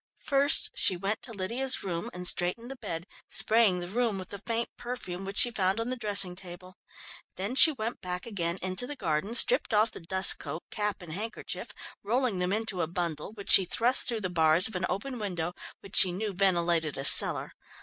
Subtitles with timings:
[0.25, 4.41] First she went to Lydia's room and straightened the bed, spraying the room with the
[4.47, 6.75] faint perfume which she found on the dressing table;
[7.35, 11.13] then she went back again into the garden, stripped off the dust coat, cap and
[11.13, 11.69] handkerchief,
[12.01, 15.53] rolling them into a bundle, which she thrust through the bars of an open window
[15.81, 17.51] which she knew ventilated a cellar.